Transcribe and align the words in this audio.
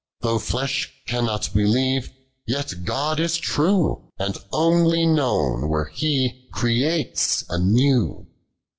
Though 0.21 0.41
(lush 0.51 0.91
cannot 1.05 1.53
believe, 1.53 2.09
yet 2.47 2.85
God 2.85 3.19
is 3.19 3.37
true, 3.37 4.09
And 4.17 4.33
uiicly 4.51 5.07
known, 5.07 5.69
where 5.69 5.89
He 5.93 6.47
creates 6.51 7.43
unow. 7.43 8.25